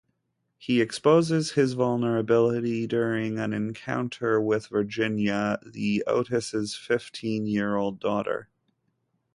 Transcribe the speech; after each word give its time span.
He 0.57 0.81
exposes 0.81 1.51
his 1.51 1.73
vulnerability 1.73 2.87
during 2.87 3.37
an 3.37 3.53
encounter 3.53 4.41
with 4.41 4.65
Virginia, 4.65 5.59
the 5.63 6.03
Otis's 6.07 6.73
fifteen-year-old 6.75 7.99
daughter. 7.99 8.49